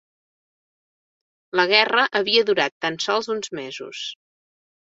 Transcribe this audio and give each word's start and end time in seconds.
La 1.61 1.67
guerra 1.73 2.07
havia 2.21 2.47
durat 2.49 2.75
tan 2.87 2.99
sols 3.07 3.31
uns 3.37 3.55
mesos. 3.61 4.05